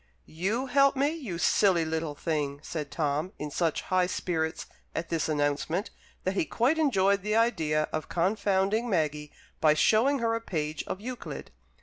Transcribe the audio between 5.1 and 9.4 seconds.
announcement that he quite enjoyed the idea of confounding Maggie